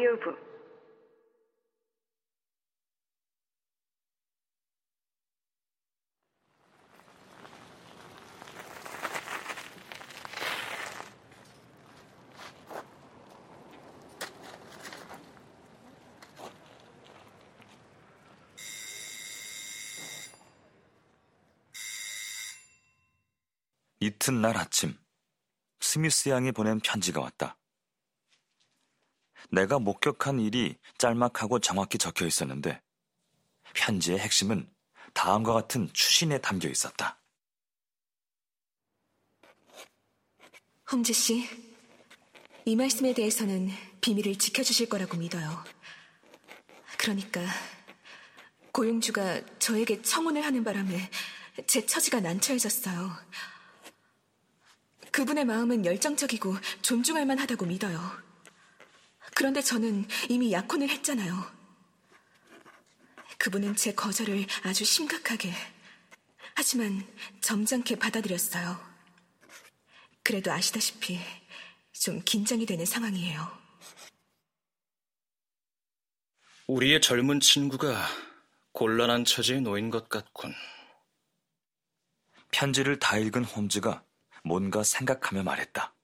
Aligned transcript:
오디오북 0.00 0.50
이튿날 24.00 24.56
아침 24.56 24.96
스미스 25.80 26.30
양이 26.30 26.52
보낸 26.52 26.80
편지가 26.80 27.20
왔다. 27.20 27.59
내가 29.50 29.78
목격한 29.78 30.40
일이 30.40 30.76
짤막하고 30.98 31.58
정확히 31.58 31.98
적혀 31.98 32.26
있었는데 32.26 32.80
편지의 33.74 34.18
핵심은 34.18 34.68
다음과 35.12 35.52
같은 35.52 35.92
추신에 35.92 36.38
담겨 36.38 36.68
있었다. 36.68 37.20
홈즈 40.90 41.12
씨, 41.12 41.48
이 42.64 42.76
말씀에 42.76 43.14
대해서는 43.14 43.70
비밀을 44.00 44.36
지켜주실 44.36 44.88
거라고 44.88 45.16
믿어요. 45.16 45.64
그러니까 46.98 47.40
고용주가 48.72 49.40
저에게 49.58 50.02
청혼을 50.02 50.44
하는 50.44 50.64
바람에 50.64 51.10
제 51.66 51.84
처지가 51.86 52.20
난처해졌어요. 52.20 53.10
그분의 55.12 55.44
마음은 55.44 55.84
열정적이고 55.84 56.56
존중할 56.82 57.26
만하다고 57.26 57.66
믿어요. 57.66 58.29
그런데 59.40 59.62
저는 59.62 60.06
이미 60.28 60.52
약혼을 60.52 60.90
했잖아요. 60.90 61.34
그분은 63.38 63.74
제 63.74 63.94
거절을 63.94 64.46
아주 64.64 64.84
심각하게, 64.84 65.50
하지만 66.54 67.02
점잖게 67.40 67.96
받아들였어요. 67.96 68.78
그래도 70.22 70.52
아시다시피 70.52 71.18
좀 71.94 72.20
긴장이 72.22 72.66
되는 72.66 72.84
상황이에요. 72.84 73.50
우리의 76.66 77.00
젊은 77.00 77.40
친구가 77.40 77.96
곤란한 78.72 79.24
처지에 79.24 79.60
놓인 79.60 79.88
것 79.88 80.10
같군. 80.10 80.52
편지를 82.50 82.98
다 82.98 83.16
읽은 83.16 83.44
홈즈가 83.44 84.04
뭔가 84.44 84.82
생각하며 84.82 85.44
말했다. 85.44 85.94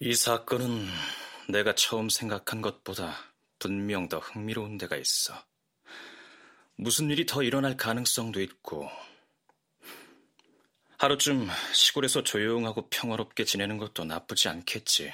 이 0.00 0.14
사건은 0.14 0.88
내가 1.48 1.74
처음 1.74 2.08
생각한 2.08 2.60
것보다 2.60 3.16
분명 3.58 4.08
더 4.08 4.18
흥미로운 4.18 4.78
데가 4.78 4.96
있어. 4.96 5.34
무슨 6.76 7.10
일이 7.10 7.24
더 7.24 7.42
일어날 7.42 7.76
가능성도 7.76 8.40
있고, 8.42 8.90
하루쯤 10.98 11.48
시골에서 11.72 12.22
조용하고 12.22 12.88
평화롭게 12.88 13.44
지내는 13.44 13.78
것도 13.78 14.04
나쁘지 14.04 14.48
않겠지. 14.48 15.12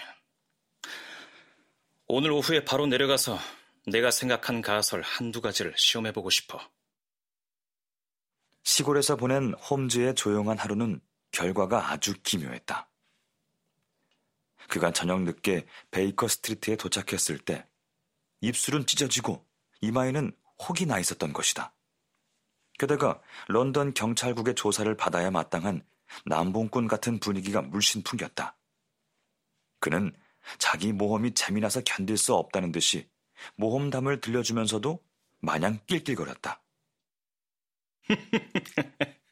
오늘 2.07 2.31
오후에 2.31 2.65
바로 2.65 2.87
내려가서 2.87 3.39
내가 3.87 4.11
생각한 4.11 4.63
가설 4.63 5.03
한두 5.03 5.41
가지를 5.41 5.75
시험해보고 5.77 6.31
싶어. 6.31 6.61
시골에서 8.65 9.17
보낸 9.17 9.55
홈즈의 9.55 10.15
조용한 10.15 10.59
하루는 10.59 11.01
결과가 11.33 11.91
아주 11.91 12.15
기묘했다. 12.23 12.92
그가 14.69 14.93
저녁 14.93 15.23
늦게 15.23 15.67
베이커 15.91 16.29
스트리트에 16.29 16.77
도착했을 16.77 17.39
때 17.39 17.67
입술은 18.41 18.86
찢어지고 18.86 19.47
이마에는 19.81 20.33
혹이 20.69 20.86
나 20.86 20.98
있었던 20.98 21.33
것이다. 21.33 21.75
게다가 22.79 23.20
런던 23.48 23.95
경찰국의 23.95 24.55
조사를 24.55 24.95
받아야 24.97 25.31
마땅한 25.31 25.85
남봉꾼 26.27 26.89
같은 26.89 27.19
분위기가 27.20 27.63
물씬 27.63 28.03
풍겼다. 28.03 28.57
그는 29.81 30.13
자기 30.59 30.92
모험이 30.92 31.35
재미나서 31.35 31.83
견딜 31.85 32.17
수 32.17 32.35
없다는 32.35 32.73
듯이 32.73 33.09
모험담을 33.57 34.20
들려주면서도 34.20 35.03
마냥 35.41 35.81
낄낄거렸다. 35.86 36.63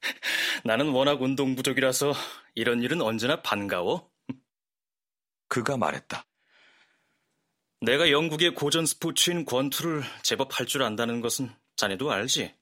나는 0.64 0.90
워낙 0.90 1.22
운동 1.22 1.54
부족이라서 1.54 2.12
이런 2.54 2.82
일은 2.82 3.00
언제나 3.00 3.42
반가워. 3.42 4.09
그가 5.50 5.76
말했다. 5.76 6.24
내가 7.82 8.10
영국의 8.10 8.54
고전 8.54 8.86
스포츠인 8.86 9.44
권투를 9.44 10.02
제법 10.22 10.58
할 10.58 10.66
줄 10.66 10.82
안다는 10.82 11.20
것은 11.20 11.54
자네도 11.76 12.10
알지? 12.10 12.54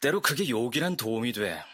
때로 0.00 0.20
그게 0.20 0.48
요긴한 0.48 0.96
도움이 0.96 1.32
돼. 1.32 1.64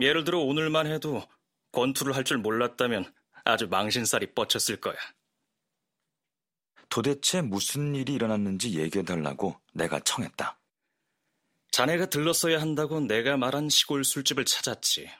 예를 0.00 0.24
들어 0.24 0.38
오늘만 0.38 0.86
해도 0.86 1.26
권투를 1.72 2.14
할 2.14 2.24
줄 2.24 2.38
몰랐다면 2.38 3.12
아주 3.44 3.66
망신살이 3.66 4.34
뻗쳤을 4.34 4.80
거야. 4.80 4.96
도대체 6.88 7.42
무슨 7.42 7.94
일이 7.94 8.14
일어났는지 8.14 8.78
얘기해달라고 8.78 9.60
내가 9.72 9.98
청했다. 10.00 10.58
자네가 11.72 12.06
들렀어야 12.06 12.60
한다고 12.60 13.00
내가 13.00 13.36
말한 13.36 13.68
시골 13.68 14.04
술집을 14.04 14.44
찾았지. 14.44 15.10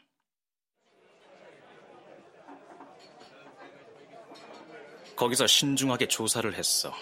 거기서 5.18 5.48
신중하게 5.48 6.06
조사를 6.06 6.54
했어. 6.54 6.94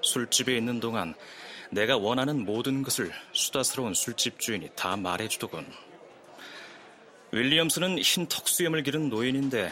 술집에 0.00 0.56
있는 0.56 0.80
동안 0.80 1.14
내가 1.70 1.98
원하는 1.98 2.46
모든 2.46 2.82
것을 2.82 3.12
수다스러운 3.32 3.92
술집 3.92 4.40
주인이 4.40 4.70
다 4.74 4.96
말해주더군. 4.96 5.70
윌리엄스는 7.32 7.98
흰 7.98 8.26
턱수염을 8.26 8.82
기른 8.84 9.10
노인인데 9.10 9.70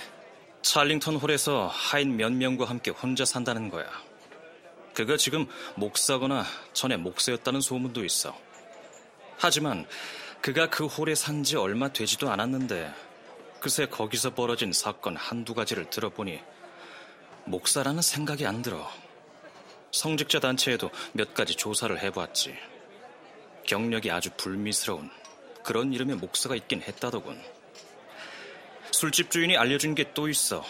찰링턴 0.61 1.17
홀에서 1.17 1.69
하인 1.69 2.19
몇 2.19 2.33
명과 2.33 2.67
함께 2.67 2.91
혼자 2.91 3.25
산다는 3.25 3.71
거야. 3.71 3.87
그가 4.93 5.17
지금 5.17 5.47
목사거나 5.77 6.45
전에 6.75 6.99
목사였다는 6.99 7.63
소문도 7.63 8.05
있어. 8.05 8.39
하지만 9.39 9.87
그가 10.43 10.69
그 10.69 10.85
홀에 10.85 11.15
산 11.15 11.43
지 11.43 11.57
얼마 11.57 11.91
되지도 11.91 12.31
않았는데 12.31 12.93
그새 13.59 13.87
거기서 13.87 14.35
벌어진 14.35 14.71
사건 14.75 15.17
한두 15.17 15.55
가지를 15.55 15.89
들어보니 15.89 16.41
목사라는 17.47 18.03
생각이 18.03 18.47
안 18.47 18.63
들어. 18.63 18.91
성직자 19.93 20.41
단체에도 20.41 20.91
몇 21.13 21.35
가지 21.35 21.55
조사를 21.55 22.03
해보았지. 22.03 22.57
경력이 23.67 24.11
아주 24.11 24.31
불미스러운 24.37 25.11
그런 25.63 25.93
이름의 25.93 26.17
목사가 26.17 26.57
있긴 26.57 26.83
했다더군. 26.83 27.41
술집 28.91 29.31
주인이 29.31 29.57
알려준 29.57 29.95
게 29.95 30.13
또 30.15 30.29
있어. 30.29 30.65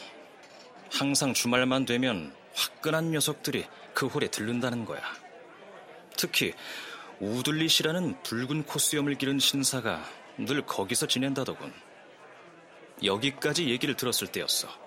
항상 0.90 1.34
주말만 1.34 1.86
되면 1.86 2.34
화끈한 2.54 3.10
녀석들이 3.10 3.66
그 3.94 4.06
홀에 4.06 4.28
들른다는 4.28 4.84
거야. 4.84 5.00
특히 6.16 6.52
우들릿이라는 7.20 8.22
붉은 8.22 8.64
코수염을 8.64 9.16
기른 9.16 9.38
신사가 9.38 10.04
늘 10.38 10.62
거기서 10.62 11.06
지낸다더군. 11.06 11.72
여기까지 13.02 13.68
얘기를 13.68 13.96
들었을 13.96 14.28
때였어. 14.28 14.83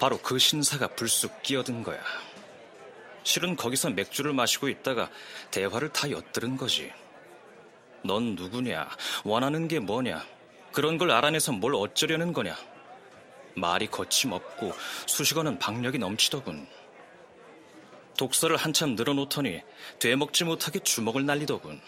바로 0.00 0.18
그 0.18 0.38
신사가 0.38 0.88
불쑥 0.88 1.42
끼어든 1.42 1.82
거야. 1.82 2.00
실은 3.22 3.54
거기서 3.54 3.90
맥주를 3.90 4.32
마시고 4.32 4.70
있다가 4.70 5.10
대화를 5.50 5.90
다 5.90 6.10
엿들은 6.10 6.56
거지. 6.56 6.90
넌 8.02 8.34
누구냐? 8.34 8.88
원하는 9.24 9.68
게 9.68 9.78
뭐냐? 9.78 10.24
그런 10.72 10.96
걸 10.96 11.10
알아내서 11.10 11.52
뭘 11.52 11.74
어쩌려는 11.74 12.32
거냐? 12.32 12.56
말이 13.54 13.88
거침없고 13.88 14.72
수식어는 15.06 15.58
박력이 15.58 15.98
넘치더군. 15.98 16.66
독서를 18.16 18.56
한참 18.56 18.94
늘어놓더니 18.94 19.60
되먹지 19.98 20.44
못하게 20.44 20.78
주먹을 20.78 21.26
날리더군. 21.26 21.78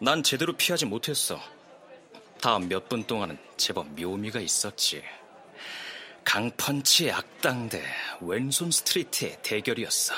난 0.00 0.22
제대로 0.22 0.54
피하지 0.54 0.86
못했어. 0.86 1.38
다음 2.40 2.68
몇 2.68 2.88
분 2.88 3.04
동안은 3.04 3.38
제법 3.58 3.88
묘미가 3.88 4.40
있었지. 4.40 5.02
강펀치 6.32 7.10
악당 7.10 7.68
대 7.68 7.82
왼손 8.20 8.70
스트리트의 8.70 9.42
대결이었어. 9.42 10.14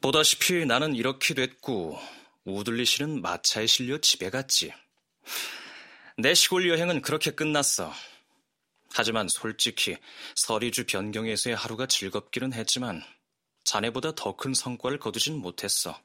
보다시피 0.00 0.64
나는 0.64 0.94
이렇게 0.94 1.34
됐고 1.34 1.98
우들리 2.46 2.86
씨는 2.86 3.20
마차에 3.20 3.66
실려 3.66 3.98
집에 3.98 4.30
갔지. 4.30 4.72
내 6.16 6.32
시골 6.32 6.66
여행은 6.66 7.02
그렇게 7.02 7.32
끝났어. 7.32 7.92
하지만 8.94 9.28
솔직히 9.28 9.98
서리주 10.34 10.86
변경에서의 10.86 11.56
하루가 11.56 11.84
즐겁기는 11.84 12.54
했지만 12.54 13.02
자네보다 13.64 14.14
더 14.14 14.38
큰 14.38 14.54
성과를 14.54 14.98
거두진 14.98 15.36
못했어. 15.36 16.00